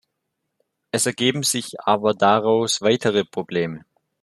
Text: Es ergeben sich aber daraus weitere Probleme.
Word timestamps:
Es 0.91 1.05
ergeben 1.05 1.43
sich 1.43 1.79
aber 1.81 2.15
daraus 2.15 2.81
weitere 2.81 3.23
Probleme. 3.23 3.85